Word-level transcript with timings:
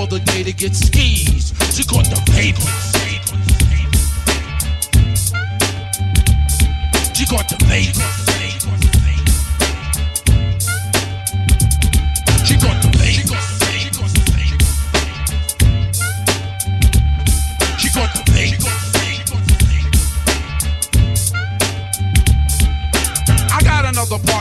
for 0.00 0.06
the 0.06 0.20
day 0.20 0.42
to 0.42 0.52
get 0.52 0.74
skis. 0.74 1.52
She 1.76 1.84
caught 1.84 2.06
the 2.06 2.16
vapors. 2.30 2.64
She 7.14 7.26
caught 7.26 7.48
the 7.48 7.62
vapors. 7.66 8.29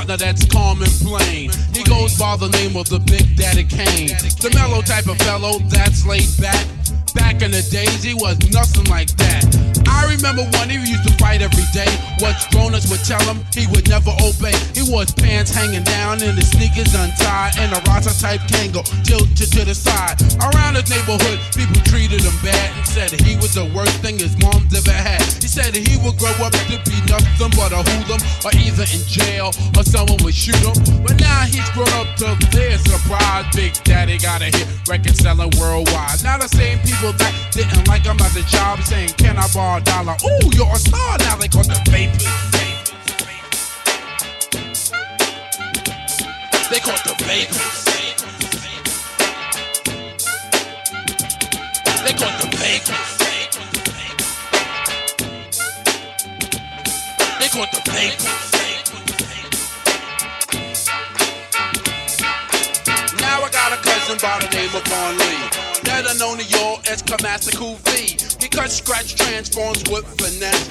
Partner 0.09 0.25
that's 0.25 0.46
calm 0.46 0.81
and 0.81 0.92
plain. 0.92 1.52
He 1.74 1.84
goes 1.84 2.18
by 2.18 2.36
the 2.38 2.50
name 2.50 2.75
of 2.75 2.90
the 2.90 3.00
Big 3.00 3.36
Daddy 3.36 3.64
Kane. 3.64 4.09
The 4.42 4.52
mellow 4.56 4.81
type 4.81 5.08
of 5.08 5.18
fellow 5.20 5.59
that's 5.70 6.06
laid 6.06 6.30
back. 6.40 6.66
Back 7.14 7.42
in 7.42 7.52
the 7.52 7.62
days, 7.70 8.03
he 8.03 8.14
was 8.14 8.38
nothing 8.52 8.86
like 8.86 9.09
that. 9.18 9.59
I 9.89 10.05
remember 10.05 10.45
when 10.57 10.69
he 10.69 10.77
used 10.77 11.05
to 11.07 11.13
fight 11.17 11.41
every 11.41 11.66
day. 11.73 11.89
What 12.22 12.38
grown-ups 12.51 12.89
would 12.89 13.03
tell 13.03 13.22
him, 13.25 13.41
he 13.53 13.67
would 13.67 13.89
never 13.89 14.13
obey. 14.22 14.55
He 14.77 14.85
wore 14.85 15.01
his 15.01 15.11
pants 15.11 15.51
hanging 15.53 15.83
down 15.83 16.22
and 16.22 16.38
his 16.38 16.51
sneakers 16.51 16.94
untied, 16.94 17.57
and 17.57 17.73
a 17.73 17.79
Rasta 17.89 18.13
type 18.22 18.41
Kangol 18.47 18.85
tilted 19.03 19.51
to 19.53 19.66
the 19.66 19.75
side. 19.75 20.22
Around 20.39 20.75
his 20.78 20.89
neighborhood, 20.89 21.39
people 21.57 21.81
treated 21.83 22.22
him 22.22 22.38
bad 22.44 22.69
and 22.78 22.88
said 22.88 23.11
he 23.11 23.35
was 23.38 23.53
the 23.55 23.66
worst 23.73 23.97
thing 24.01 24.19
his 24.19 24.38
mom's 24.38 24.72
ever 24.72 24.94
had. 24.94 25.22
He 25.41 25.47
said 25.49 25.75
he 25.75 25.97
would 26.05 26.17
grow 26.17 26.33
up 26.45 26.53
to 26.53 26.78
be 26.85 26.99
nothing 27.09 27.51
but 27.57 27.73
a 27.73 27.81
hoodlum, 27.81 28.22
or 28.45 28.51
either 28.53 28.85
in 28.85 29.01
jail 29.09 29.51
or 29.78 29.83
someone 29.83 30.22
would 30.23 30.35
shoot 30.35 30.61
him. 30.61 30.78
But 31.01 31.19
now 31.19 31.44
he's 31.49 31.67
grown 31.72 31.89
up 31.97 32.16
to 32.22 32.38
their 32.53 32.78
surprise. 32.78 33.45
Big 33.55 33.73
Daddy 33.83 34.17
got 34.17 34.41
a 34.41 34.51
hit 34.53 34.67
record 34.88 35.16
selling 35.16 35.51
worldwide. 35.59 36.23
Now 36.23 36.38
the 36.38 36.47
same 36.47 36.79
people 36.79 37.13
that 37.13 37.33
didn't 37.51 37.88
like 37.88 38.05
him 38.05 38.19
as 38.22 38.35
a 38.35 38.44
job 38.44 38.81
saying, 38.83 39.09
Can 39.17 39.38
I 39.38 39.47
borrow 39.53 39.78
a 39.79 39.84
dollar? 39.84 40.16
Ooh, 40.23 40.50
you're 40.53 40.72
a 40.72 40.79
star 40.79 41.17
now. 41.19 41.35
They 41.38 41.47
call 41.47 41.63
the 41.63 41.81
vapors. 41.90 42.25
They 46.69 46.79
call 46.79 46.97
the 47.06 47.16
vapors. 47.23 47.85
They 52.03 52.13
call 52.13 52.31
the 52.40 52.47
vapors. 52.57 53.17
They 57.40 57.47
call 57.50 57.67
the 57.72 57.81
vapors. 57.91 58.59
Cousin 64.09 64.28
by 64.28 64.40
the 64.44 64.56
name 64.56 64.75
of 64.75 64.84
Vaughn 64.88 65.18
Lee. 65.18 65.81
Better 65.84 66.18
known 66.18 66.38
to 66.40 66.44
y'all 66.46 66.80
as 66.90 67.03
Kamasiku 67.03 67.78
V. 67.78 68.47
Cuts, 68.47 68.75
scratch, 68.75 69.16
transforms 69.16 69.84
with 69.90 70.06
finesse. 70.18 70.70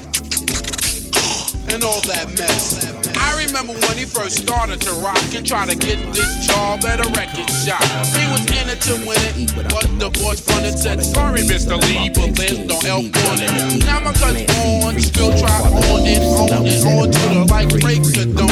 And 1.73 1.85
all 1.85 2.01
that 2.01 2.27
mess. 2.37 3.08
I 3.29 3.45
remember 3.45 3.75
when 3.87 3.99
he 3.99 4.05
first 4.05 4.39
started 4.39 4.81
to 4.83 4.93
rock 5.05 5.21
and 5.35 5.45
try 5.45 5.67
to 5.67 5.77
get 5.77 5.99
this 6.15 6.47
job 6.47 6.85
at 6.85 7.05
a 7.05 7.09
record 7.13 7.49
shop. 7.51 7.85
He 8.17 8.25
was 8.33 8.41
in 8.49 8.73
it 8.73 8.81
to 8.89 8.95
win 9.05 9.21
it, 9.37 9.53
but 9.55 9.69
the 10.01 10.09
boss 10.17 10.41
fronted 10.41 10.79
said, 10.79 11.05
Sorry, 11.05 11.43
Mr. 11.43 11.77
Lee, 11.77 12.09
but 12.09 12.35
there's 12.35 12.65
no 12.65 12.81
help 12.81 13.13
on 13.29 13.37
it. 13.45 13.85
Now 13.85 14.01
my 14.01 14.13
cousin 14.15 14.49
on, 14.65 14.99
still 15.01 15.37
try 15.37 15.61
on 15.61 16.09
and 16.09 16.25
on 16.25 16.67
and 16.67 16.87
on 16.89 17.11
to 17.13 17.25
the 17.37 17.45
like 17.51 17.69
breaks 17.81 18.17
of 18.17 18.35
dawn. 18.35 18.49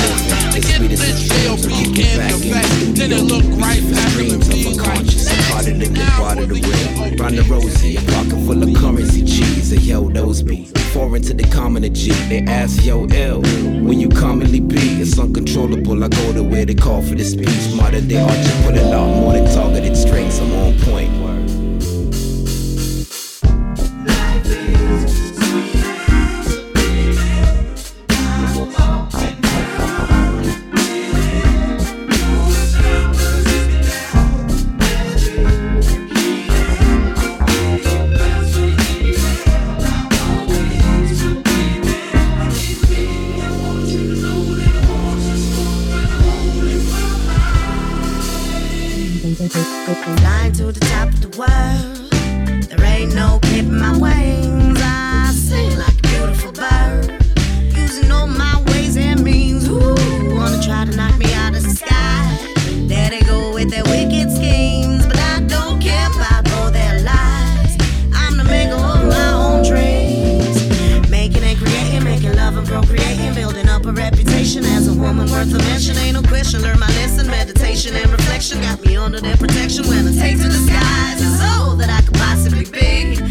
To 0.52 0.60
get 0.60 0.80
this 0.92 1.24
JLP 1.24 1.96
in 1.96 2.20
effect, 2.36 2.96
then 2.96 3.12
it 3.12 3.24
look 3.24 3.44
right 3.56 3.80
past 3.96 4.18
him 4.20 4.34
and 4.36 4.44
be 4.50 4.76
like, 4.76 5.06
Harder 5.48 5.78
to 5.78 5.88
get 5.88 6.20
water 6.20 6.46
to 6.46 6.54
red. 6.54 7.20
Round 7.20 7.38
the 7.38 7.42
rosy, 7.48 7.96
a 7.96 8.00
pocket 8.12 8.38
full 8.44 8.62
of 8.62 8.74
currency 8.76 9.24
cheese. 9.24 9.72
And 9.72 9.82
yo, 9.82 10.08
those 10.10 10.42
be 10.42 10.66
foreign 10.92 11.22
to 11.22 11.34
the 11.34 11.44
common 11.44 11.82
G. 11.94 12.10
They 12.28 12.40
ask, 12.40 12.84
yo, 12.84 13.06
L, 13.06 13.40
when 13.40 14.00
you 14.00 14.08
commonly 14.08 14.60
be, 14.68 15.00
it's 15.00 15.18
uncontrollable. 15.18 16.02
I 16.02 16.08
go 16.08 16.32
to 16.32 16.42
where 16.42 16.64
they 16.64 16.74
call 16.74 17.02
for 17.02 17.14
the 17.14 17.24
speech. 17.24 17.74
Modern 17.76 18.08
day 18.08 18.20
archer 18.20 18.62
put 18.64 18.76
a 18.76 18.84
lot 18.88 19.06
more 19.20 19.32
than 19.32 19.44
targeted 19.54 19.96
strings. 19.96 20.38
I'm 20.38 20.52
Flying 49.56 50.52
to 50.52 50.70
the 50.70 50.80
top 50.80 51.08
of 51.08 51.20
the 51.22 51.38
world. 51.38 52.10
There 52.68 52.84
ain't 52.84 53.14
no 53.14 53.38
clipping 53.40 53.78
my 53.78 53.92
wings. 53.96 54.78
I 54.82 55.32
sing 55.32 55.78
like 55.78 55.95
worth 75.36 75.54
a 75.54 75.58
mention. 75.58 75.96
Ain't 75.98 76.14
no 76.14 76.22
question. 76.22 76.62
Learn 76.62 76.78
my 76.78 76.88
lesson. 76.98 77.26
Meditation 77.26 77.94
and 77.94 78.10
reflection 78.10 78.60
got 78.60 78.80
me 78.84 78.96
under 78.96 79.20
their 79.20 79.36
protection. 79.36 79.86
When 79.86 80.08
I 80.08 80.12
take 80.12 80.38
to 80.38 80.48
the 80.48 80.62
skies, 80.68 81.20
it's 81.20 81.42
all 81.42 81.76
that 81.76 81.90
I 81.90 82.00
could 82.04 82.14
possibly 82.14 82.64
be. 82.64 83.25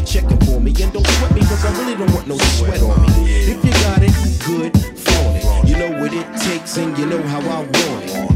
You're 0.00 0.22
checking 0.22 0.40
for 0.40 0.60
me. 0.60 0.74
And 0.82 0.92
don't 0.92 1.06
sweat 1.06 1.34
me, 1.34 1.40
cause 1.40 1.64
I 1.64 1.78
really 1.78 1.96
don't 1.96 2.12
want 2.14 2.26
no 2.26 2.36
sweat 2.38 2.82
on 2.82 3.02
me. 3.02 3.42
If 3.52 3.64
you 3.64 3.70
got 3.70 4.02
it, 4.02 4.12
good, 4.46 4.98
flaunt 4.98 5.36
it. 5.36 5.68
You 5.68 5.76
know 5.76 6.00
what 6.00 6.12
it 6.12 6.26
takes 6.40 6.76
and 6.76 6.96
you 6.98 7.06
know 7.06 7.22
how 7.22 7.40
I 7.40 7.60
want 7.60 7.70
it. 7.74 8.29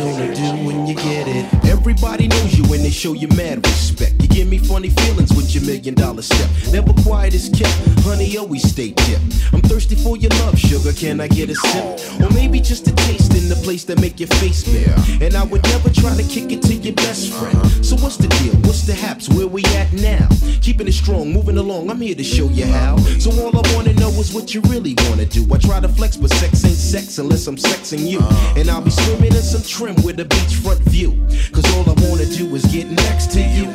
To 0.00 0.34
do 0.34 0.66
when 0.66 0.86
you 0.86 0.94
get 0.94 1.28
it? 1.28 1.46
Everybody 1.64 2.28
knows 2.28 2.56
you 2.56 2.64
and 2.72 2.84
they 2.84 2.90
show 2.90 3.12
you 3.12 3.28
mad 3.28 3.66
respect. 3.66 4.20
You 4.22 4.28
give 4.28 4.48
me 4.48 4.58
funny 4.58 4.90
feelings 4.90 5.34
with 5.34 5.54
your 5.54 5.64
million 5.64 5.94
dollar 5.94 6.22
step. 6.22 6.48
Never 6.72 6.92
quiet 7.02 7.34
as 7.34 7.48
kept, 7.48 7.74
honey, 8.00 8.36
always 8.38 8.68
stay 8.68 8.92
tip. 8.92 9.20
I'm 9.52 9.60
thirsty 9.62 9.96
for 9.96 10.16
your 10.16 10.30
love, 10.42 10.58
sugar. 10.58 10.92
Can 10.92 11.20
I 11.20 11.28
get 11.28 11.50
a 11.50 11.54
sip? 11.54 12.20
Or 12.20 12.30
maybe 12.32 12.60
just 12.60 12.86
a 12.88 12.94
taste 12.94 13.34
in 13.34 13.48
the 13.48 13.56
place 13.62 13.84
that 13.84 14.00
make 14.00 14.18
your 14.20 14.28
face 14.40 14.64
bare. 14.64 14.94
And 15.20 15.36
I 15.36 15.44
would 15.44 15.62
never 15.64 15.90
try 15.90 16.16
to 16.16 16.22
kick 16.22 16.52
it 16.52 16.62
to 16.62 16.74
your 16.74 16.94
best 16.94 17.32
friend. 17.32 17.56
Uh-huh. 17.56 17.82
So 17.82 17.96
what's 17.96 18.16
the 18.16 18.28
deal? 18.28 18.54
What's 18.66 18.82
the 18.82 18.94
haps? 18.94 19.28
Where 19.28 19.46
we 19.46 19.64
at 19.76 19.92
now? 19.92 20.28
Keeping 20.62 20.88
it 20.88 20.92
strong, 20.92 21.32
moving 21.32 21.58
along. 21.58 21.90
I'm 21.90 22.00
here 22.00 22.14
to 22.14 22.24
show 22.24 22.48
you 22.48 22.66
how. 22.66 22.96
So 23.18 23.30
all 23.42 23.56
I 23.56 23.74
wanna 23.74 23.92
know 23.94 24.10
is 24.20 24.32
what 24.32 24.54
you 24.54 24.60
really 24.62 24.94
wanna 25.08 25.26
do. 25.26 25.46
I 25.52 25.58
try 25.58 25.80
to 25.80 25.88
flex, 25.88 26.16
but 26.16 26.30
sex 26.30 26.64
ain't 26.64 26.74
sex 26.76 27.18
unless 27.18 27.46
I'm 27.46 27.56
sexing 27.56 28.06
you. 28.08 28.18
Uh-huh. 28.20 28.54
And 28.58 28.70
I'll 28.70 28.82
be 28.82 28.90
swimming 28.90 29.34
in 29.34 29.42
some 29.42 29.62
trim 29.62 29.89
with 29.96 30.20
a 30.20 30.24
beachfront 30.24 30.80
view. 30.90 31.12
Cause 31.52 31.64
all 31.74 31.88
I 31.88 31.94
wanna 32.08 32.26
do 32.26 32.54
is 32.54 32.64
get 32.66 32.86
next 32.86 33.30
to 33.32 33.40
you. 33.40 33.66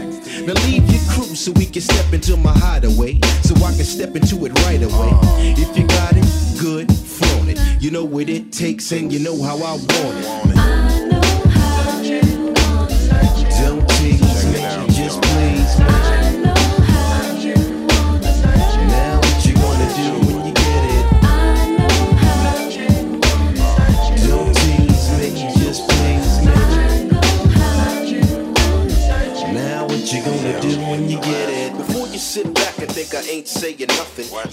Now 0.46 0.54
leave 0.66 0.90
your 0.90 1.02
crew 1.10 1.36
so 1.36 1.52
we 1.54 1.66
can 1.66 1.82
step 1.82 2.14
into 2.14 2.38
my 2.38 2.58
hideaway. 2.58 3.20
So 3.44 3.56
I 3.56 3.74
can 3.76 3.86
step 3.86 4.16
into 4.16 4.46
it 4.46 4.54
right 4.66 4.82
away. 4.82 5.12
If 5.58 5.78
you 5.78 5.88
got 5.88 6.14
it, 6.16 6.60
good, 6.60 6.92
flaunt 6.92 7.50
it. 7.50 7.60
You 7.82 7.92
know 7.92 8.06
what 8.06 8.30
it 8.30 8.52
takes 8.52 8.92
and 8.92 9.12
you 9.12 9.20
know 9.20 9.42
how 9.42 9.56
I 9.58 9.74
want 9.74 9.86
it. 9.90 10.75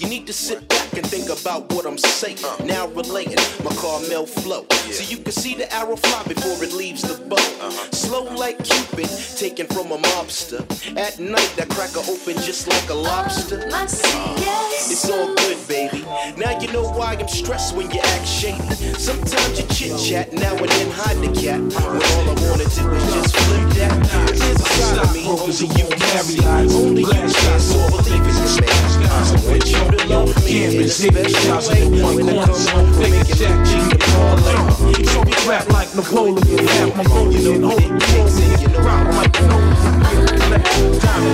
You 0.03 0.09
need 0.09 0.27
to 0.27 0.33
sit 0.33 0.67
back 0.67 0.91
and 0.93 1.05
think 1.07 1.29
about 1.29 1.71
what 1.71 1.85
I'm 1.85 1.97
saying. 1.97 2.37
Uh. 2.43 2.65
Now 2.65 2.87
relating 2.87 3.37
my 3.63 3.73
Carmel 3.75 4.25
flow, 4.25 4.65
so 4.91 5.03
you 5.03 5.17
can 5.23 5.31
see 5.31 5.55
the 5.55 5.73
arrow 5.73 5.95
fly 5.95 6.23
before 6.23 6.61
it 6.61 6.73
leaves 6.73 7.03
the 7.03 7.15
bow. 7.29 7.37
Uh-huh. 7.37 7.91
Slow 7.91 8.23
like 8.35 8.61
Cupid, 8.63 9.07
taken 9.53 9.75
from 9.75 9.91
a 9.91 9.97
mobster. 9.97 10.61
At 10.97 11.19
night, 11.19 11.53
that 11.57 11.69
cracker 11.69 11.99
open 12.09 12.41
just 12.41 12.67
like 12.67 12.89
a 12.89 12.93
lobster. 12.93 13.69
Oh, 13.71 13.75
I 13.75 13.85
see 13.85 14.17
yes. 14.41 14.91
It's 14.91 15.09
all 15.09 15.27
good, 15.35 15.57
baby. 15.67 16.01
Now 16.37 16.59
you 16.59 16.71
know 16.73 16.89
why 16.89 17.13
I'm 17.13 17.27
stressed 17.27 17.75
when 17.75 17.91
you 17.91 17.99
act 17.99 18.27
shady. 18.27 18.57
Sometimes 18.97 19.59
you 19.59 19.67
chit 19.67 19.99
chat, 19.99 20.33
now 20.33 20.55
and 20.55 20.69
then 20.69 20.89
hide 20.91 21.17
the 21.17 21.29
cat. 21.39 21.61
When 21.61 22.01
all 22.01 22.25
I 22.29 22.35
wanna 22.49 22.65
do 22.65 22.83
is 22.97 23.05
just 23.13 23.35
flip 23.35 23.69
that. 23.77 23.93
There's 24.27 24.59
a 24.59 24.69
side 24.73 24.97
of 25.05 25.13
me 25.13 25.27
only 25.27 25.53
you 25.53 25.85
can 25.85 26.23
see. 26.23 26.41
Only 26.41 27.01
you 27.01 27.09
can 27.09 27.59
so 27.59 27.77
believe 27.93 28.25
in 28.25 28.33
your 28.33 28.61
man. 28.61 28.83
I 29.05 29.37
want 29.45 29.65
you 29.69 29.97
to 29.97 30.07
love 30.07 30.45
me 30.45 30.65
in 30.65 30.81
a 30.81 30.87
special 30.87 31.57
way. 31.69 31.81
When 31.93 32.29
I 32.29 32.45
come 32.45 32.65
home 32.73 32.93
from 32.93 33.11
making 33.11 33.37
that 33.37 33.57
G 33.67 33.71
to 33.91 33.97
parlay. 34.17 35.05
So 35.05 35.21
we 35.21 35.33
rap 35.47 35.67
like 35.69 35.93
Napoleon, 35.95 36.67
half 36.67 36.95
Mongolian, 36.95 37.41
You 37.41 37.59
know 37.59 37.69
hold 37.69 37.83
what 37.83 38.01
it 38.01 38.07
takes 38.07 38.39
and 38.39 38.61
you 38.61 38.67
know 38.69 38.79
rock 38.79 39.13
how 39.13 39.42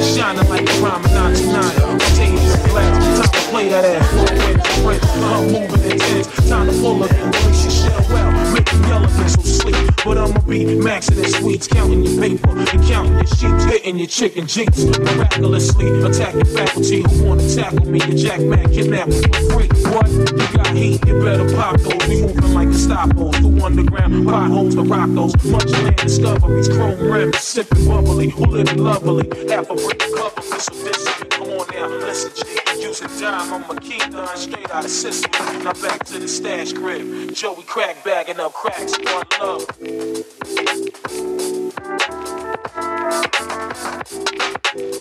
Shining 0.02 0.50
like 0.50 0.66
prime 0.80 1.02
99, 1.04 2.00
change 2.16 2.40
time 2.72 3.22
to 3.32 3.40
play 3.50 3.70
that 3.70 3.86
ass, 3.86 5.79
intense, 6.20 6.50
time 6.50 6.68
to 6.68 6.74
and 6.74 7.36
release 7.36 7.64
your 7.64 7.92
shell 7.92 8.06
well, 8.10 8.54
make 8.54 8.66
them 8.66 8.84
yell 8.84 9.04
and 9.04 9.32
so 9.32 9.42
sleep, 9.42 9.76
but 10.04 10.18
I'ma 10.18 10.40
be 10.42 10.66
maxing 10.66 11.16
the 11.16 11.28
sweets, 11.30 11.68
counting 11.68 12.04
your 12.04 12.22
paper, 12.22 12.50
and 12.50 12.84
counting 12.88 13.14
your 13.14 13.28
sheets, 13.28 13.64
hitting 13.66 13.98
your 13.98 14.08
chicken 14.08 14.48
jeeps, 14.48 14.84
miraculously 14.84 15.88
attacking 16.02 16.46
faculty 16.46 17.02
who 17.02 17.24
wanna 17.24 17.56
tackle 17.56 17.86
me, 17.90 18.00
the 18.00 18.16
jack 18.16 18.42
man 18.42 18.72
kidnapped 18.72 19.14
for 19.14 19.52
free, 19.52 19.70
what? 19.92 20.10
You 20.10 20.58
got 20.58 20.76
heat, 20.76 21.06
you 21.06 21.24
better 21.24 21.56
pop 21.56 21.80
those, 21.80 22.08
we 22.08 22.22
moving 22.22 22.54
like 22.54 22.70
Gestapos, 22.70 23.36
through 23.38 23.66
underground 23.66 24.28
potholes, 24.28 24.76
the 24.76 24.84
rock 24.84 25.10
those, 25.12 25.36
much 25.46 25.70
land 25.70 25.98
discoveries, 25.98 26.68
chrome 26.70 27.00
rims, 27.00 27.40
sipping 27.40 27.86
bubbly, 27.88 28.30
who 28.30 28.46
living 28.46 28.84
lovely, 28.84 29.28
half 29.50 29.70
a 29.70 29.76
brick 29.76 30.00
cover, 30.16 30.42
so 30.42 30.74
this 30.84 31.06
come 31.30 31.50
on 31.50 31.68
now, 31.74 31.88
listen 31.88 32.32
G, 32.36 32.69
using 32.90 33.08
dime, 33.20 33.54
I'ma 33.54 33.76
keep 33.76 34.10
done 34.10 34.36
straight 34.36 34.72
out 34.72 34.84
of 34.84 34.90
Sicily, 34.90 35.64
now 35.64 35.74
back 35.74 36.04
to 36.06 36.18
the 36.18 36.28
stash 36.28 36.74
crib, 36.74 37.34
Joey 37.36 37.62
crack 37.64 38.04
bagging 38.04 38.40
up 38.40 38.54
cracks, 38.54 38.98
one 38.98 39.26
love. 39.40 39.68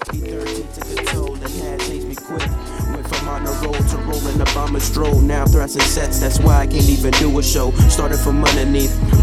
P13 0.09 0.75
took 0.75 0.88
a 1.00 1.04
toll 1.07 1.35
and 1.35 1.42
had 1.42 1.80
changed 1.80 2.09
me 2.09 2.14
quick. 2.14 2.40
Went 2.92 3.09
from 3.09 3.28
on 3.28 3.45
the 3.45 3.52
road 3.64 3.88
to 3.88 3.97
rolling 3.99 4.38
on 4.57 4.73
my 4.73 4.78
stroll. 4.78 5.21
Now 5.21 5.42
I'm 5.45 5.49
thrusting 5.49 5.83
sets, 5.83 6.21
that's 6.21 6.38
why 6.40 6.59
I 6.61 6.66
can't 6.66 6.88
even 6.88 7.12
do 7.12 7.38
a 7.38 7.42
show. 7.42 7.71
Started 7.88 8.18
from 8.18 8.45
underneath, 8.45 8.58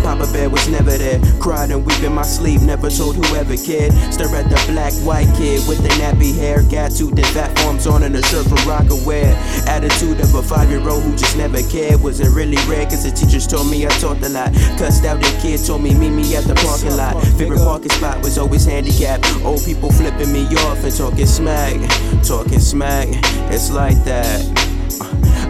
Papa 0.05 0.31
Bear 0.31 0.51
was 0.51 0.69
never 0.69 0.95
there. 0.99 1.19
Cried 1.39 1.71
and 1.71 1.83
weep 1.83 2.03
in 2.03 2.13
my 2.13 2.21
sleep, 2.21 2.61
never 2.61 2.91
told 2.91 3.15
whoever 3.15 3.57
cared. 3.57 3.91
Stare 4.13 4.29
at 4.35 4.47
the 4.53 4.71
black 4.71 4.93
white 5.01 5.25
kid 5.35 5.67
with 5.67 5.81
the 5.81 5.89
nappy 5.97 6.29
hair. 6.31 6.61
Got 6.61 6.91
two 6.91 7.09
the 7.09 7.23
fat 7.33 7.57
forms 7.57 7.87
on 7.87 8.03
and 8.03 8.15
a 8.15 8.21
shirt 8.21 8.45
from 8.45 8.61
Rockaware. 8.69 9.33
Attitude 9.65 10.19
of 10.19 10.35
a 10.35 10.43
five 10.43 10.69
year 10.69 10.87
old 10.87 11.01
who 11.01 11.15
just 11.15 11.35
never 11.35 11.59
cared. 11.73 12.03
Wasn't 12.03 12.35
really 12.35 12.61
rare, 12.69 12.85
cause 12.85 13.03
the 13.03 13.09
teachers 13.09 13.47
told 13.47 13.67
me 13.71 13.83
I 13.87 13.89
talked 13.97 14.21
a 14.21 14.29
lot. 14.29 14.53
Cussed 14.77 15.05
out 15.05 15.19
the 15.19 15.39
kid, 15.41 15.65
told 15.65 15.81
me 15.81 15.95
meet 15.95 16.11
me 16.11 16.35
at 16.35 16.43
the 16.43 16.53
parking 16.53 16.95
lot. 16.95 17.17
Favorite 17.39 17.65
parking 17.65 17.89
spot 17.89 18.21
was 18.21 18.37
always 18.37 18.63
handicapped. 18.63 19.25
Old 19.43 19.65
people 19.65 19.91
flipping 19.91 20.31
me 20.31 20.45
off 20.69 20.83
and 20.83 20.95
talking 20.95 21.25
smack. 21.25 21.81
Talking 22.21 22.59
smack, 22.59 23.07
it's 23.49 23.71
like 23.71 23.97
that. 24.03 24.74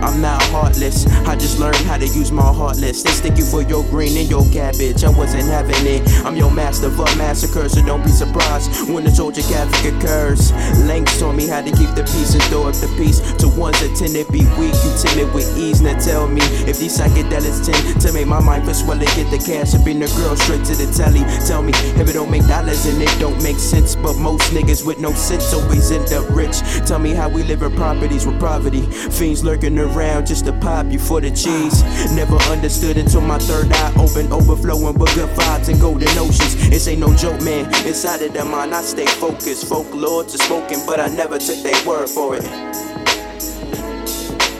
I'm 0.01 0.21
not 0.21 0.41
heartless. 0.43 1.05
I 1.27 1.35
just 1.35 1.59
learned 1.59 1.77
how 1.77 1.97
to 1.97 2.07
use 2.07 2.31
my 2.31 2.51
heartless. 2.53 3.03
They 3.03 3.11
stick 3.11 3.37
you 3.37 3.45
for 3.45 3.61
your 3.61 3.83
green 3.85 4.17
and 4.17 4.29
your 4.29 4.45
cabbage. 4.51 5.03
I 5.03 5.09
wasn't 5.09 5.45
having 5.45 5.85
it. 5.85 6.01
I'm 6.25 6.35
your 6.35 6.51
master 6.51 6.87
of 6.87 7.17
massacre, 7.17 7.67
so 7.69 7.83
don't 7.85 8.03
be 8.03 8.11
surprised 8.11 8.89
when 8.89 9.03
the 9.03 9.11
soldier 9.11 9.41
Catholic 9.43 9.93
occurs. 9.93 10.51
Lanks 10.85 11.19
taught 11.19 11.35
me 11.35 11.47
how 11.47 11.61
to 11.61 11.71
keep 11.71 11.91
the 11.95 12.03
peace 12.03 12.33
and 12.33 12.43
throw 12.43 12.67
up 12.67 12.75
the 12.75 12.87
peace. 12.97 13.19
To 13.39 13.47
ones 13.49 13.79
that 13.81 13.95
tend 13.95 14.13
to 14.15 14.25
be 14.31 14.43
weak, 14.59 14.75
you 14.83 14.91
timid 15.01 15.33
with 15.33 15.47
ease. 15.57 15.81
Now 15.81 15.97
tell 15.99 16.27
me 16.27 16.41
if 16.67 16.79
these 16.79 16.97
psychedelics 16.97 17.65
tend 17.65 18.01
to 18.01 18.13
make 18.13 18.27
my 18.27 18.39
mind 18.39 18.65
feel 18.65 18.73
swell 18.73 18.99
and 18.99 19.15
get 19.15 19.29
the 19.31 19.37
cash 19.37 19.73
and 19.73 19.83
bring 19.83 19.99
the 19.99 20.07
girl 20.17 20.35
straight 20.35 20.65
to 20.65 20.75
the 20.75 20.91
telly. 20.91 21.23
Tell 21.47 21.61
me 21.61 21.73
if 21.99 22.09
it 22.09 22.13
don't 22.13 22.31
make 22.31 22.47
dollars 22.47 22.85
and 22.85 23.01
it 23.01 23.13
don't 23.19 23.41
make 23.43 23.57
sense. 23.57 23.95
But 23.95 24.17
most 24.17 24.51
niggas 24.51 24.85
with 24.85 24.99
no 24.99 25.11
sense 25.13 25.53
always 25.53 25.91
end 25.91 26.11
up 26.13 26.29
rich. 26.29 26.59
Tell 26.85 26.99
me 26.99 27.11
how 27.11 27.29
we 27.29 27.43
live 27.43 27.61
in 27.61 27.75
properties 27.75 28.25
with 28.25 28.39
poverty. 28.39 28.81
Fiends 29.11 29.43
lurking 29.43 29.75
around 29.85 30.27
just 30.27 30.45
to 30.45 30.53
pop 30.53 30.91
you 30.91 30.99
for 30.99 31.21
the 31.21 31.29
cheese. 31.29 31.83
Never 32.13 32.35
understood 32.51 32.97
until 32.97 33.21
my 33.21 33.37
third 33.37 33.71
eye 33.71 33.93
open, 33.97 34.31
overflowing 34.31 34.97
with 34.97 35.13
good 35.15 35.29
vibes 35.37 35.69
and 35.69 35.79
golden 35.79 36.09
oceans. 36.17 36.69
This 36.69 36.87
ain't 36.87 36.99
no 36.99 37.13
joke, 37.15 37.41
man. 37.41 37.65
Inside 37.85 38.21
of 38.23 38.33
the 38.33 38.45
mind, 38.45 38.73
I 38.73 38.81
stay 38.81 39.05
focused. 39.05 39.67
Folklore 39.67 40.23
to 40.23 40.37
spoken, 40.37 40.79
but 40.85 40.99
I 40.99 41.07
never 41.07 41.37
took 41.37 41.61
their 41.63 41.87
word 41.87 42.09
for 42.09 42.35
it. 42.35 42.45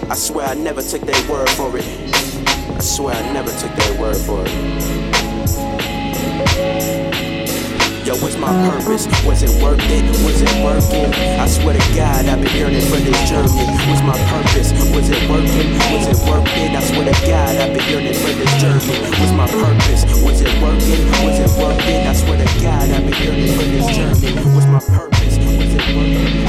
I 0.09 0.15
swear 0.15 0.47
I 0.47 0.53
never 0.53 0.81
took 0.81 1.01
their 1.01 1.29
word 1.29 1.49
for 1.49 1.77
it. 1.77 1.85
I 2.75 2.79
swear 2.79 3.15
I 3.15 3.33
never 3.33 3.51
took 3.51 3.75
their 3.75 3.99
word 3.99 4.17
for 4.17 4.43
it. 4.45 7.04
Yo, 8.05 8.13
what's 8.21 8.37
my 8.37 8.53
purpose? 8.69 9.07
Was 9.25 9.41
it 9.41 9.49
worth 9.63 9.81
it? 9.89 10.05
Was 10.21 10.39
it 10.39 10.53
working? 10.63 11.09
I 11.41 11.47
swear 11.47 11.73
to 11.73 11.95
God, 11.95 12.27
I've 12.27 12.39
been 12.39 12.55
yearning 12.55 12.81
for 12.81 12.97
this 12.97 13.17
journey. 13.27 13.49
What's 13.89 14.05
my 14.05 14.13
purpose? 14.29 14.71
Was 14.93 15.09
it 15.09 15.27
working? 15.27 15.73
Was 15.89 16.05
it 16.05 16.21
worth 16.29 16.45
it? 16.53 16.69
I 16.69 16.81
swear 16.85 17.11
to 17.11 17.25
God, 17.25 17.55
I've 17.57 17.73
been 17.73 17.89
yearning 17.89 18.13
for 18.13 18.29
this 18.29 18.61
journey. 18.61 18.93
What's 19.17 19.33
my 19.33 19.47
purpose? 19.49 20.05
Was 20.21 20.39
it 20.39 20.53
working? 20.61 21.01
Was 21.25 21.39
it 21.41 21.49
worth 21.57 21.81
it? 21.81 22.05
I 22.05 22.13
swear 22.13 22.37
to 22.37 22.45
God, 22.61 22.89
I've 22.91 23.09
been 23.09 23.23
yearning 23.25 23.57
for 23.57 23.65
this 23.73 23.87
journey. 23.97 24.37
What's 24.53 24.67
my 24.67 24.77
purpose? 24.77 25.37
Was 25.41 25.73
it 25.73 25.95
working? 25.97 26.45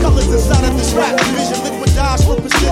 Colors 0.00 0.26
inside 0.26 0.64
of 0.64 0.76
this 0.76 0.92
rap. 0.94 1.18
Vision 1.20 1.58
liquidized 1.64 2.24
for 2.26 2.63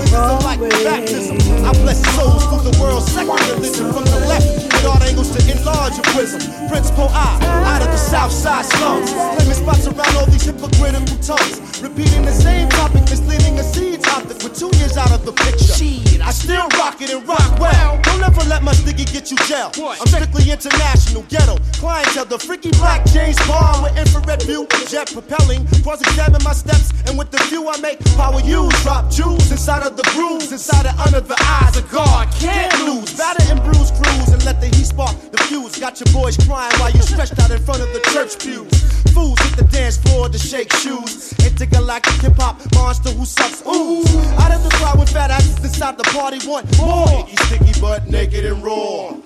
which 0.00 0.10
cleanses 0.10 0.44
like 0.44 0.60
baptism. 0.60 1.36
I 1.64 1.72
bless 1.72 2.00
souls 2.16 2.44
through 2.46 2.70
the 2.70 2.78
world's 2.80 3.12
second 3.12 3.40
religion 3.50 3.92
from 3.92 4.04
the 4.04 4.26
left. 4.26 4.69
Art 4.84 5.02
angles 5.02 5.30
to 5.36 5.40
enlarge 5.50 5.94
your 5.94 6.06
prism. 6.14 6.40
Principal 6.68 7.08
I, 7.10 7.38
out 7.66 7.82
of 7.82 7.88
the 7.88 7.96
south 7.96 8.32
side 8.32 8.64
slums. 8.64 9.12
Claiming 9.12 9.54
spots 9.54 9.86
around 9.86 10.16
all 10.16 10.26
these 10.26 10.44
hypocritical 10.44 11.18
tongues. 11.22 11.60
Repeating 11.82 12.24
the 12.24 12.32
same 12.32 12.68
topic, 12.68 13.02
misleading 13.10 13.58
a 13.58 13.62
seeds 13.62 14.06
optic 14.08 14.42
with 14.42 14.58
two 14.58 14.70
years 14.78 14.96
out 14.96 15.12
of 15.12 15.24
the 15.24 15.32
picture. 15.32 15.74
I 16.22 16.32
still 16.32 16.68
rock 16.78 17.00
it 17.00 17.10
and 17.10 17.26
rock 17.26 17.58
well. 17.58 17.98
Don't 18.02 18.22
ever 18.22 18.44
let 18.48 18.62
my 18.62 18.72
sticky 18.72 19.04
get 19.04 19.30
you 19.30 19.36
gel. 19.48 19.72
I'm 19.82 20.06
strictly 20.06 20.50
international, 20.50 21.22
ghetto. 21.28 21.56
Clientele, 21.74 22.26
the 22.26 22.38
freaky 22.38 22.70
black 22.78 23.04
James 23.06 23.36
Bond 23.48 23.82
with 23.82 23.96
infrared 23.98 24.42
view, 24.42 24.66
jet 24.86 25.10
propelling. 25.12 25.66
Cross 25.82 26.02
examine 26.02 26.42
my 26.44 26.52
steps, 26.52 26.92
and 27.06 27.18
with 27.18 27.30
the 27.32 27.38
view 27.50 27.68
I 27.68 27.80
make, 27.80 27.98
power 28.14 28.40
use. 28.40 28.70
Drop 28.82 29.10
jewels 29.10 29.50
inside 29.50 29.82
of 29.82 29.96
the 29.96 30.04
grooves, 30.14 30.52
inside 30.52 30.86
of 30.86 30.94
under 31.00 31.20
the 31.20 31.36
eyes 31.40 31.76
of 31.76 31.90
God. 31.90 32.30
Can't 32.38 32.72
lose. 32.86 33.12
Batter 33.16 33.42
and 33.50 33.60
bruise 33.64 33.90
crews, 33.90 34.28
and 34.30 34.44
let 34.44 34.60
the 34.60 34.69
heat 34.74 34.86
spark 34.86 35.14
the 35.30 35.38
fuse. 35.48 35.78
Got 35.78 36.00
your 36.00 36.12
boys 36.12 36.36
crying 36.46 36.74
while 36.78 36.90
you 36.90 37.02
stretched 37.02 37.38
out 37.38 37.50
in 37.50 37.60
front 37.62 37.82
of 37.82 37.88
the 37.92 38.00
church 38.12 38.38
pews. 38.38 38.70
Fools 39.14 39.38
hit 39.40 39.56
the 39.56 39.64
dance 39.64 39.96
floor 39.96 40.28
to 40.28 40.38
shake 40.38 40.72
shoes. 40.74 41.32
Intergalactic 41.44 42.20
hip 42.20 42.36
hop 42.36 42.60
monster 42.74 43.10
who 43.10 43.24
sucks 43.24 43.62
ooze. 43.66 44.08
Out 44.38 44.52
of 44.52 44.62
the 44.62 44.70
crowd 44.78 44.98
with 44.98 45.10
fat 45.10 45.30
asses 45.30 45.58
inside 45.64 45.98
the 45.98 46.04
party 46.04 46.38
want 46.46 46.66
more. 46.78 47.26
Icky, 47.26 47.36
sticky, 47.36 47.80
butt 47.80 48.08
naked 48.08 48.44
and 48.44 48.62
raw. 48.62 49.16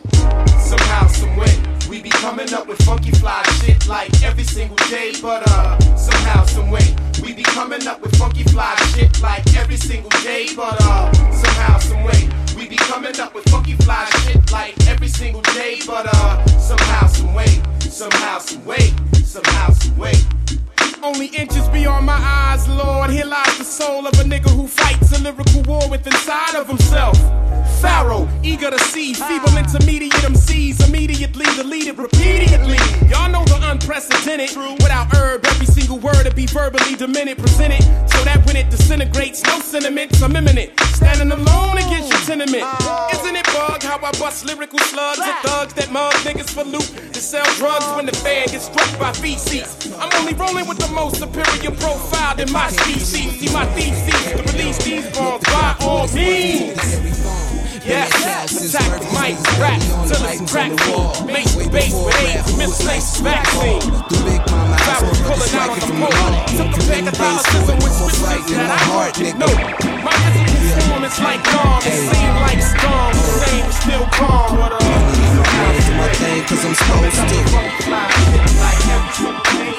Somehow, 0.58 1.06
some 1.08 1.36
way, 1.36 1.54
we 1.88 2.00
be 2.00 2.10
coming 2.10 2.52
up 2.54 2.66
with 2.66 2.80
funky 2.82 3.10
fly 3.12 3.42
shit 3.60 3.86
like 3.86 4.10
every 4.22 4.44
single 4.44 4.76
day. 4.88 5.12
But 5.20 5.48
uh, 5.48 5.78
somehow, 5.96 6.44
some 6.46 6.70
way, 6.70 6.96
we 7.22 7.34
be 7.34 7.42
coming 7.42 7.86
up 7.86 8.00
with 8.00 8.16
funky 8.16 8.44
fly 8.44 8.74
shit 8.94 9.20
like 9.20 9.44
every 9.56 9.76
single 9.76 10.10
day. 10.22 10.48
But 10.56 10.76
uh, 10.80 11.12
somehow, 11.32 11.78
some 11.78 12.04
way, 12.04 12.20
we 12.22 12.28
be 12.28 12.43
coming 12.84 13.18
up 13.20 13.34
with 13.34 13.48
funky 13.48 13.74
fly 13.74 14.04
shit 14.24 14.50
like 14.52 14.74
every 14.86 15.08
single 15.08 15.42
day. 15.42 15.80
But 15.86 16.06
uh, 16.06 16.46
somehow, 16.58 17.06
some 17.06 17.34
way, 17.34 17.60
somehow, 17.80 18.38
some 18.38 18.64
way, 18.64 18.92
somehow, 19.24 19.70
some 19.70 19.96
way. 19.96 20.14
Only 21.02 21.26
inches 21.26 21.68
beyond 21.68 22.06
my 22.06 22.18
eyes, 22.18 22.66
Lord. 22.68 23.10
Here 23.10 23.26
lies 23.26 23.58
the 23.58 23.64
soul 23.64 24.06
of 24.06 24.14
a 24.14 24.24
nigga 24.24 24.50
who 24.50 24.66
fights 24.66 25.12
a 25.18 25.22
lyrical 25.22 25.62
war 25.62 25.88
with 25.90 26.06
inside 26.06 26.54
of 26.54 26.66
himself. 26.66 27.18
Pharaoh, 27.80 28.28
eager 28.42 28.70
to 28.70 28.78
see, 28.78 29.12
feeble 29.12 29.56
intermediate 29.58 30.12
MCs 30.12 30.88
immediately 30.88 31.44
deleted 31.56 31.98
repeatedly. 31.98 32.78
Y'all 33.08 33.30
know 33.30 33.44
the 33.44 33.58
unprecedented. 33.70 34.56
Without 34.82 35.13
every 35.64 35.82
single 35.82 35.98
word 35.98 36.24
to 36.24 36.34
be 36.34 36.46
verbally 36.46 36.94
demented, 36.96 37.38
presented 37.38 37.82
so 38.10 38.24
that 38.24 38.42
when 38.46 38.56
it 38.56 38.70
disintegrates, 38.70 39.42
no 39.44 39.60
sentiments 39.60 40.22
are 40.22 40.30
imminent. 40.36 40.70
Standing 40.94 41.32
alone 41.32 41.78
against 41.78 42.10
your 42.10 42.20
tenement. 42.20 42.64
Isn't 43.12 43.36
it 43.36 43.46
bug 43.46 43.82
how 43.82 43.98
I 43.98 44.12
bust 44.18 44.46
lyrical 44.46 44.78
slugs 44.78 45.20
at 45.20 45.42
thugs 45.42 45.74
that 45.74 45.90
mug 45.90 46.12
niggas 46.24 46.50
for 46.50 46.64
loot 46.64 46.88
to 47.12 47.20
sell 47.20 47.46
drugs 47.56 47.86
when 47.96 48.06
the 48.06 48.12
fan 48.12 48.46
gets 48.48 48.66
struck 48.66 48.98
by 48.98 49.12
feces? 49.12 49.92
I'm 49.98 50.10
only 50.20 50.34
rolling 50.34 50.68
with 50.68 50.78
the 50.78 50.88
most 50.88 51.18
superior 51.18 51.70
profile 51.76 52.38
in 52.38 52.50
my 52.52 52.68
species. 52.68 53.40
See 53.40 53.52
my 53.52 53.66
thesis 53.74 54.30
to 54.32 54.52
release 54.52 54.84
these 54.84 55.10
bombs 55.16 55.44
by 55.44 55.76
all 55.80 56.08
means. 56.08 57.53
Yes. 57.84 58.74
Attack 58.74 59.00
the 59.00 59.06
mic, 59.12 59.36
rap, 59.60 59.80
till 60.08 60.24
it's 60.24 60.50
crack 60.50 60.72
fiend. 60.80 61.26
Make 61.26 61.50
bass 61.70 61.94
with 61.94 62.14
AIDS, 62.16 62.56
misplaced 62.56 63.20
vaccine. 63.22 63.80
Barrels 64.84 65.20
pulling 65.20 65.54
out 65.54 65.70
on. 65.70 65.78
The 65.80 65.94
pole. 66.00 66.34
Took 66.56 66.72
a 66.74 66.86
bag 66.88 67.06
of 67.06 67.14
dollars, 67.14 67.46
sizzle 67.46 67.76
with 67.76 67.92
switches 67.92 68.56
that 68.56 68.70
I 68.70 68.78
heart. 68.88 69.18
No, 69.38 69.48
my 70.02 70.53
is 71.14 71.20
like 71.20 71.42
dawn. 71.44 71.80
It 71.84 71.94
seemed 72.10 72.38
like 72.42 72.60
storm. 72.62 73.12
The 73.14 73.34
rain 73.46 73.64
is 73.66 73.76
still 73.78 74.06
calm. 74.10 74.58
What 74.58 74.72
up? 74.72 74.82
my 75.94 76.08
thing 76.18 76.42
cause 76.44 76.64
I'm 76.64 76.74
supposed 76.74 77.22
to. 77.30 77.38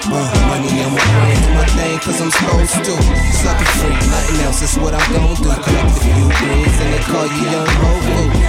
Uh, 0.05 0.21
money 0.47 0.84
on 0.86 0.93
my 0.93 1.03
brain, 1.12 1.38
do 1.43 1.49
my 1.53 1.65
thing 1.75 1.99
cause 1.99 2.21
I'm 2.21 2.31
supposed 2.31 2.79
to. 2.88 2.93
Sucker 3.41 3.69
free, 3.77 3.99
nothing 4.10 4.39
else, 4.45 4.62
is 4.62 4.77
what 4.77 4.93
I'm 4.93 5.05
gon' 5.12 5.36
do. 5.36 5.49
Collect 5.49 5.91
a 5.91 5.99
few 5.99 6.29
greens 6.39 6.77
and 6.79 6.93
they 6.93 7.03
call 7.03 7.27
you 7.27 7.45
young 7.51 7.67
Whole 7.67 8.44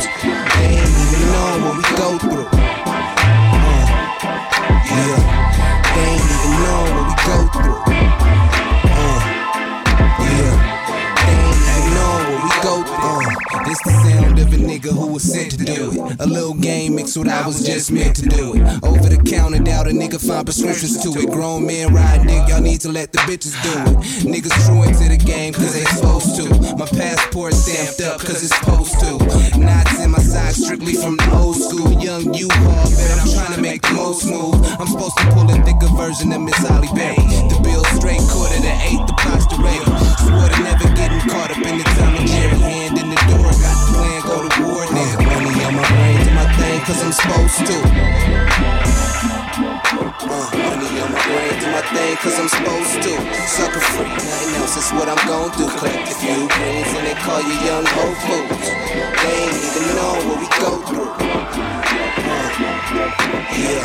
mixed 17.25 17.37
I 17.37 17.47
was 17.47 17.65
just 17.65 17.93
meant 17.93 18.17
to 18.17 18.29
do 18.29 18.55
it. 18.55 18.63
Over 18.85 19.09
the 19.09 19.21
counter, 19.23 19.59
doubt 19.63 19.87
a 19.87 19.91
nigga 19.91 20.21
find 20.21 20.45
prescriptions 20.45 21.03
to 21.03 21.11
it. 21.21 21.31
Grown 21.31 21.67
men 21.67 21.95
ride 21.95 22.27
dick, 22.27 22.49
y'all 22.49 22.61
need 22.61 22.81
to 22.83 22.93
let 22.93 23.13
the 23.13 23.19
bitches 23.25 23.57
do 23.63 23.73
it. 23.73 23.97
Niggas 24.27 24.53
true 24.67 24.83
into 24.83 25.09
the 25.09 25.17
game 25.17 25.53
cause 25.53 25.73
they 25.73 25.85
supposed 25.97 26.37
to. 26.37 26.77
My 26.77 26.87
passport 26.87 27.55
stamped 27.55 28.01
up 28.03 28.21
cause 28.21 28.43
it's 28.43 28.55
supposed 28.59 28.99
to. 29.01 29.17
Knots 29.59 30.01
in 30.01 30.11
my 30.11 30.19
socks 30.19 30.63
strictly 30.63 30.95
from 30.95 31.17
the 31.17 31.31
old 31.33 31.57
school. 31.57 31.93
Young 32.03 32.35
U-Haul, 32.35 32.91
bet 32.91 33.19
I'm 33.21 33.31
trying 33.33 33.55
to 33.55 33.61
make 33.61 33.83
the 33.83 33.95
most 33.95 34.27
move. 34.27 34.55
I'm 34.79 34.87
supposed 34.87 35.17
to 35.19 35.25
pull 35.33 35.49
a 35.49 35.57
thicker 35.65 35.91
version 35.97 36.33
of 36.33 36.41
Miss 36.41 36.59
Halle 36.67 36.89
Berry. 36.95 37.17
The 37.49 37.59
bill 37.63 37.85
straight 37.97 38.21
quarter 38.29 38.61
to 38.61 38.75
eight, 38.85 39.01
the 39.09 39.17
postulator. 39.17 39.89
Swore 40.21 40.49
to 40.53 40.59
never 40.63 40.89
getting 40.95 41.23
caught 41.31 41.51
up 41.51 41.63
in 41.65 41.79
the 41.79 41.87
time 41.97 42.15
of 42.17 42.25
Jerry. 42.29 42.59
Hand 42.61 42.99
in 42.99 43.09
the 43.09 43.21
door, 43.31 43.49
got 43.63 43.77
the 43.81 43.87
plan, 43.95 44.21
go 44.29 44.37
to 44.45 44.53
war, 44.63 44.85
nigga. 44.93 45.26
Thing 46.77 46.85
cause 46.85 47.01
I'm 47.03 47.13
supposed 47.13 47.67
to. 47.67 47.75
Uh, 50.27 50.51
money 50.53 51.01
on 51.01 51.13
my 51.13 51.23
brain, 51.27 51.55
do 51.61 51.67
my 51.71 51.81
thing 51.81 52.17
cause 52.17 52.39
I'm 52.39 52.49
supposed 52.49 53.03
to. 53.03 53.11
Sucker 53.49 53.81
free, 53.81 54.09
nothing 54.09 54.55
else 54.61 54.77
is 54.77 54.91
what 54.93 55.09
I'm 55.09 55.17
gon' 55.27 55.51
do. 55.57 55.67
Collect 55.79 56.11
a 56.11 56.15
few 56.15 56.47
greens 56.49 56.93
and 56.93 57.07
they 57.07 57.15
call 57.15 57.41
you 57.41 57.55
young 57.65 57.87
Whole 57.87 58.15
Foods. 58.27 58.69
They 59.23 59.45
ain't 59.45 59.57
even 59.57 59.97
know 59.97 60.15
what 60.27 60.39
we 60.41 60.47
go 60.61 60.71
through. 60.85 61.13
Uh, 62.27 62.49
yeah, 63.57 63.85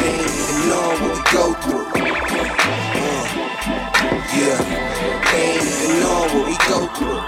they 0.00 0.14
ain't 0.18 0.36
even 0.42 0.58
know 0.68 0.88
what 1.00 1.12
we 1.14 1.20
go 1.30 1.44
through. 1.62 1.86
Uh, 2.98 3.24
yeah, 4.34 4.58
they 5.30 5.44
ain't 5.54 5.66
even 5.66 5.92
know 6.00 6.20
what 6.34 6.44
we 6.46 6.54
go 6.66 6.78
through. 6.96 7.22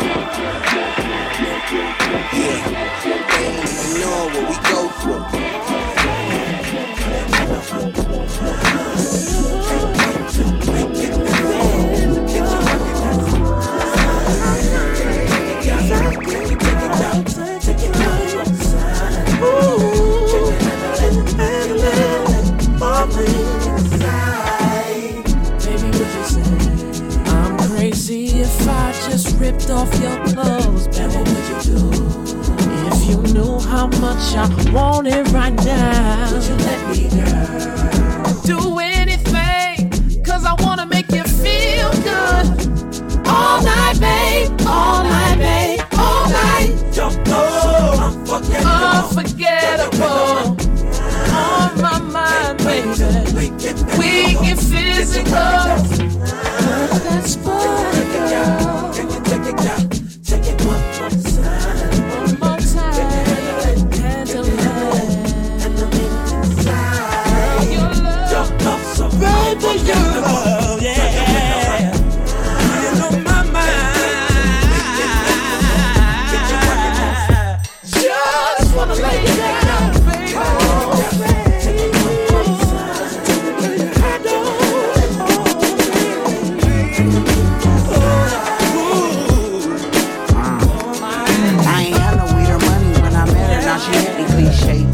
Off 29.71 29.93
your 30.01 30.17
clothes, 30.27 30.89
baby. 30.89 31.15
What 31.15 31.29
would 31.29 31.47
you 31.49 31.59
do? 31.71 31.81
If 32.91 32.99
you 33.09 33.19
knew 33.33 33.59
how 33.61 33.87
much 33.87 34.35
I 34.35 34.49
want 34.73 35.07
it 35.07 35.29
right 35.33 35.55
now, 35.65 36.33
would 36.33 36.45
you 36.45 36.57
let 36.57 36.89
me, 36.89 36.90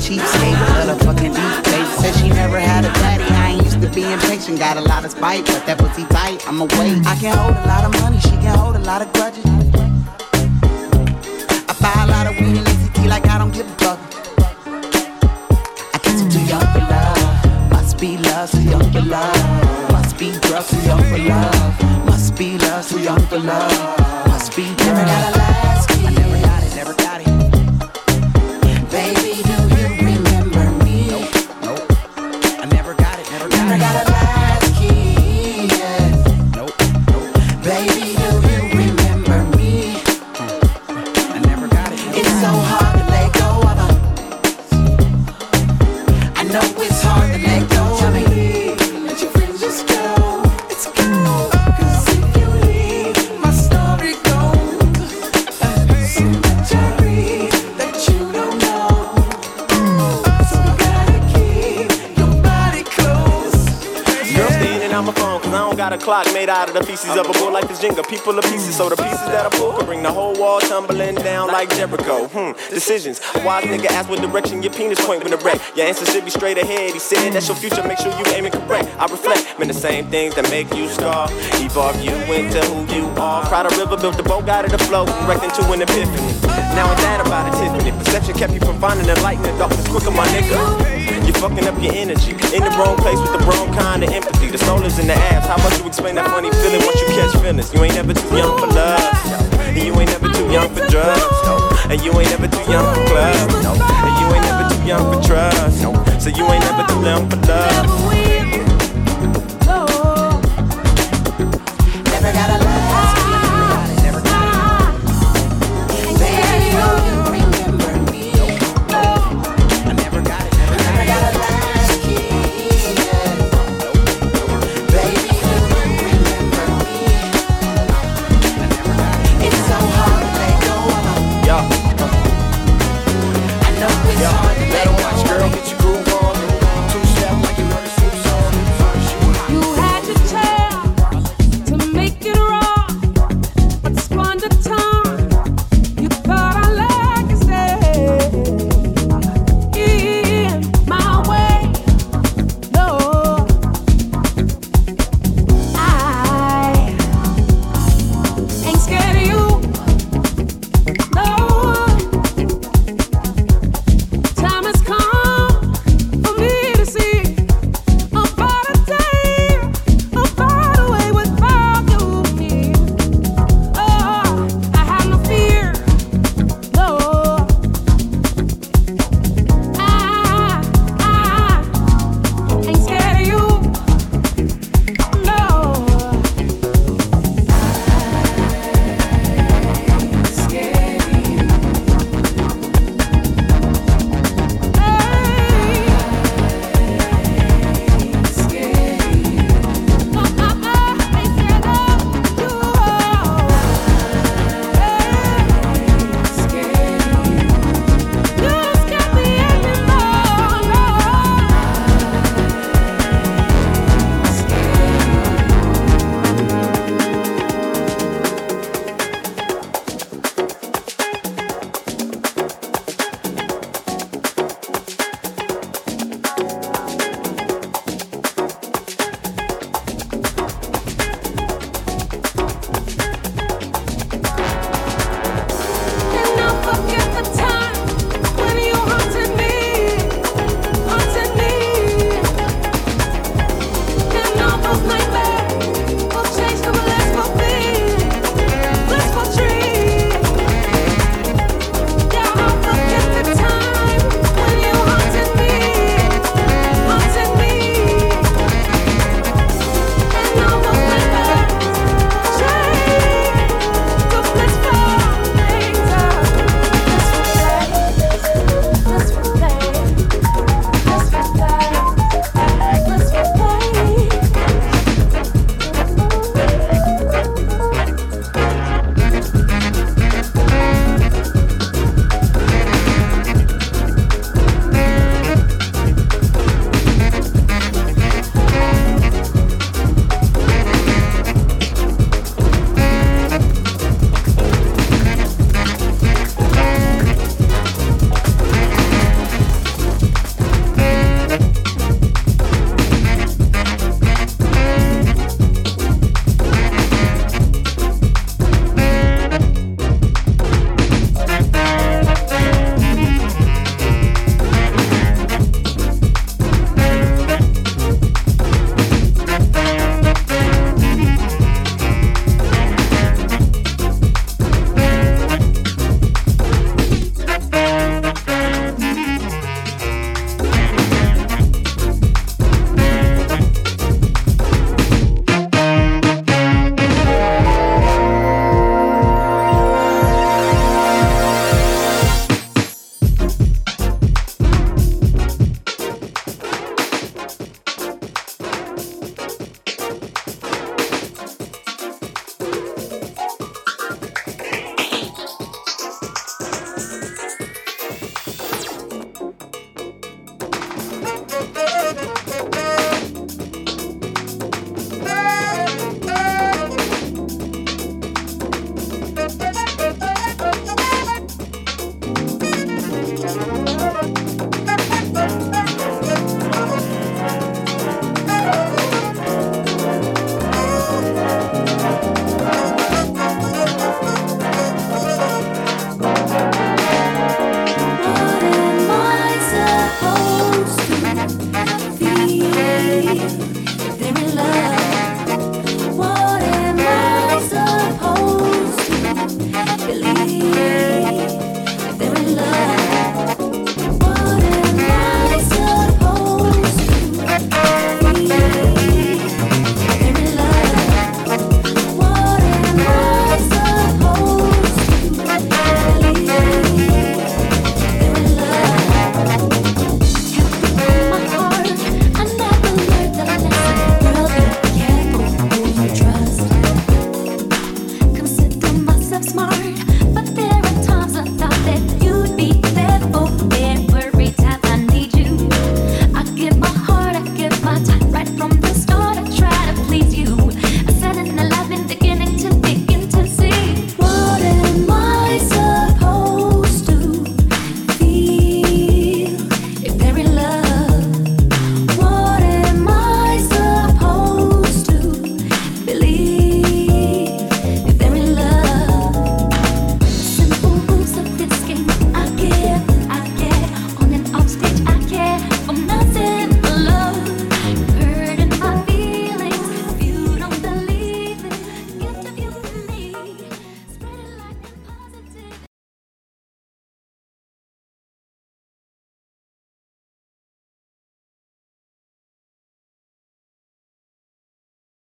cliche. 0.07 0.53
a 0.89 0.97
fucking 1.05 1.33
deep 1.35 1.57
face. 1.67 1.91
Said 1.99 2.15
she 2.15 2.29
never 2.29 2.59
had 2.59 2.85
a 2.85 2.93
daddy. 3.03 3.25
I 3.25 3.51
ain't 3.53 3.65
used 3.65 3.81
to 3.83 3.91
being 3.91 4.19
patient. 4.31 4.59
Got 4.59 4.77
a 4.77 4.81
lot 4.81 5.05
of 5.05 5.11
spite, 5.11 5.45
but 5.47 5.67
that 5.67 5.79
pussy 5.79 6.05
tight. 6.07 6.47
I'm 6.47 6.61
away. 6.61 7.01
I 7.05 7.17
can 7.19 7.37
hold 7.37 7.57
a 7.57 7.67
lot 7.67 7.85
of 7.85 7.93
money. 8.01 8.21
She 8.21 8.37
can 8.43 8.57
hold 8.57 8.77
a 8.77 8.85
lot 8.91 9.03
of 9.03 9.13
grudges. 9.13 9.45
I 11.71 11.73
buy 11.83 11.97
a 12.05 12.09
lot 12.15 12.27
of 12.29 12.35
weed 12.39 12.57
and 12.57 12.65
lazy 12.67 12.89
tea 12.95 13.09
like 13.09 13.27
I 13.27 13.39
don't 13.39 13.53
give 13.53 13.67
a 13.67 13.77
fuck. 13.83 13.99
I 15.95 15.99
guess 16.03 16.23
I'm 16.23 16.31
too 16.31 16.45
young 16.53 16.67
for 16.75 16.85
love. 16.95 17.71
Must 17.73 17.99
be 17.99 18.19
love, 18.19 18.51
too 18.51 18.63
young 18.63 18.89
for 18.93 19.03
love. 19.03 19.91
Must 19.91 20.19
be 20.19 20.31
drugs, 20.47 20.71
too 20.71 20.81
young 20.89 21.05
for 21.11 21.19
love. 21.19 22.07
Must 22.07 22.37
be 22.37 22.59
love, 22.59 22.89
too 22.89 23.01
young 23.01 23.23
for 23.27 23.39
love. 23.39 24.29
Must 24.29 24.55
be 24.55 24.65
drugs. 24.65 24.87
Never 24.87 25.05
got 25.05 25.35
a 25.35 25.39
last. 25.39 25.91
I 25.91 26.46
clock 66.07 66.33
made 66.33 66.49
out 66.49 66.69
of 66.69 66.75
the 66.75 66.85
pieces 66.87 67.17
of 67.17 67.27
a 67.29 67.33
bull 67.33 67.51
like 67.51 67.67
this 67.67 67.83
Jenga. 67.83 68.09
People 68.09 68.39
are 68.39 68.43
pieces, 68.43 68.77
so 68.77 68.89
the 68.89 68.95
pieces 68.95 69.27
that 69.35 69.45
I 69.45 69.51
pull 69.59 69.73
can 69.73 69.87
bring 69.87 70.05
the 70.05 70.13
whole 70.13 70.39
wall 70.39 70.61
tumbling 70.61 71.17
down 71.17 71.49
like 71.49 71.69
Jericho. 71.71 72.29
Hmm, 72.29 72.53
decisions. 72.73 73.21
A 73.35 73.45
wise 73.45 73.65
nigga 73.65 73.87
ask 73.87 74.09
what 74.09 74.21
direction 74.21 74.63
your 74.63 74.73
penis 74.73 75.05
point 75.05 75.25
when 75.25 75.33
the 75.33 75.37
wreck. 75.39 75.59
Your 75.75 75.85
answer 75.85 76.07
should 76.07 76.25
be 76.25 76.31
straight 76.31 76.59
ahead. 76.59 76.93
He 76.93 77.01
said 77.01 77.33
that's 77.33 77.49
your 77.49 77.57
future, 77.57 77.83
make 77.83 77.99
sure 77.99 78.13
you 78.17 78.25
aiming 78.37 78.53
correct. 78.53 78.87
I 79.03 79.07
reflect, 79.07 79.59
man, 79.59 79.67
the 79.67 79.75
same 79.75 80.07
things 80.07 80.37
that 80.37 80.49
make 80.49 80.73
you 80.79 80.87
scar. 80.87 81.27
Evolve 81.59 81.99
you 81.99 82.15
into 82.31 82.63
who 82.71 82.87
you 82.95 83.05
are. 83.19 83.45
Cried 83.47 83.67
a 83.67 83.75
river, 83.75 83.97
built 83.97 84.17
the 84.17 84.23
boat, 84.23 84.47
got 84.47 84.65
it 84.65 84.73
afloat, 84.73 85.09
wrecked 85.27 85.43
into 85.43 85.67
an 85.73 85.83
epiphany. 85.83 86.39
Now 86.79 86.87
it's 86.93 87.03
that 87.03 87.19
about 87.27 87.51
a 87.51 87.53
Tiffany. 87.59 87.91
Perception 87.99 88.35
kept 88.39 88.53
you 88.55 88.61
from 88.61 88.79
finding 88.79 89.09
the 89.09 89.19
light 89.27 89.39
in 89.39 89.43
the 89.43 89.59
darkness 89.59 89.89
quicker, 89.89 90.13
my 90.13 90.27
nigga. 90.29 91.07
You're 91.27 91.35
fucking 91.43 91.67
up 91.67 91.75
your 91.83 91.93
energy. 91.93 92.39
In 92.55 92.63
the 92.63 92.71
wrong 92.79 92.95
place 93.03 93.19
with 93.19 93.33
the 93.35 93.43
wrong 93.51 93.75
kind 93.75 94.05
of 94.05 94.11
empathy. 94.11 94.47
The 94.47 94.59
soul 94.59 94.85
is 94.85 95.01
in 95.01 95.09
the 95.09 95.15
abs. 95.35 95.47
How 95.47 95.59
much 95.59 95.77
you 95.79 95.96
explain 95.97 96.15
that 96.15 96.29
funny 96.29 96.51
feeling 96.61 96.85
once 96.85 97.01
you 97.01 97.09
catch 97.17 97.33
feelings? 97.41 97.73
You 97.73 97.83
ain't 97.83 97.95
never 97.95 98.13
too 98.13 98.37
young 98.37 98.59
for 98.59 98.67
love. 98.67 99.01
And 99.65 99.79
you 99.79 99.99
ain't 99.99 100.11
never 100.13 100.29
too 100.29 100.45
young 100.53 100.69
for 100.69 100.85
drugs. 100.93 101.25
And 101.89 102.05
you 102.05 102.13
ain't 102.21 102.29
never 102.37 102.49
too 102.49 102.71
young 102.71 102.85
for 102.95 103.01
clubs. 103.09 103.65
And 103.65 104.15
you 104.21 104.27
ain't 104.37 104.45
never 104.45 104.69
too 104.69 104.85
young 104.85 105.05
for 105.09 105.27
trust. 105.27 105.81
So 106.23 106.29
you 106.29 106.45
ain't 106.53 106.65
never 106.69 106.85
too 106.93 107.01
young 107.01 107.31
for 107.31 107.37
love. 107.49 107.96